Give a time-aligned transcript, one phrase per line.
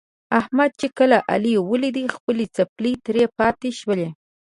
[0.39, 4.09] احمد چې کله علي ولید خپلې څپلۍ ترې پاتې شولې.